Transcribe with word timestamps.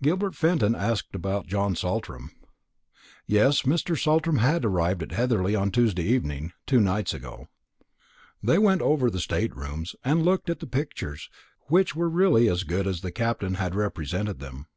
Gilbert 0.00 0.36
Fenton 0.36 0.76
asked 0.76 1.12
about 1.16 1.48
John 1.48 1.74
Saltram. 1.74 2.30
Yes, 3.26 3.62
Mr. 3.62 4.00
Saltram 4.00 4.38
had 4.38 4.64
arrived 4.64 5.02
at 5.02 5.10
Heatherly 5.10 5.56
on 5.56 5.72
Tuesday 5.72 6.04
evening, 6.04 6.52
two 6.68 6.78
nights 6.80 7.12
ago. 7.12 7.48
They 8.40 8.58
went 8.58 8.80
over 8.80 9.10
the 9.10 9.18
state 9.18 9.56
rooms, 9.56 9.96
and 10.04 10.24
looked 10.24 10.48
at 10.48 10.60
the 10.60 10.68
pictures, 10.68 11.28
which 11.62 11.96
were 11.96 12.08
really 12.08 12.48
as 12.48 12.62
good 12.62 12.86
as 12.86 13.00
the 13.00 13.10
Captain 13.10 13.54
had 13.54 13.74
represented 13.74 14.38
them. 14.38 14.68